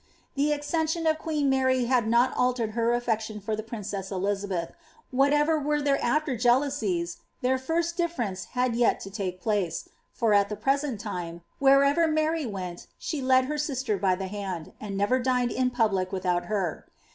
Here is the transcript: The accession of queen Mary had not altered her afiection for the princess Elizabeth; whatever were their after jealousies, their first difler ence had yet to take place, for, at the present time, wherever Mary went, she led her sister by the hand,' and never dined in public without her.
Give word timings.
The 0.33 0.51
accession 0.51 1.05
of 1.05 1.19
queen 1.19 1.47
Mary 1.47 1.85
had 1.85 2.07
not 2.07 2.35
altered 2.35 2.71
her 2.71 2.89
afiection 2.99 3.39
for 3.39 3.55
the 3.55 3.61
princess 3.61 4.09
Elizabeth; 4.11 4.71
whatever 5.11 5.59
were 5.59 5.79
their 5.79 6.03
after 6.03 6.35
jealousies, 6.35 7.17
their 7.41 7.59
first 7.59 7.97
difler 7.99 8.29
ence 8.29 8.45
had 8.57 8.75
yet 8.75 8.99
to 9.01 9.11
take 9.11 9.39
place, 9.39 9.89
for, 10.11 10.33
at 10.33 10.49
the 10.49 10.55
present 10.55 10.99
time, 10.99 11.43
wherever 11.59 12.07
Mary 12.07 12.47
went, 12.47 12.87
she 12.97 13.21
led 13.21 13.45
her 13.45 13.59
sister 13.59 13.95
by 13.95 14.15
the 14.15 14.25
hand,' 14.25 14.71
and 14.81 14.97
never 14.97 15.19
dined 15.19 15.51
in 15.51 15.69
public 15.69 16.11
without 16.11 16.45
her. 16.47 16.87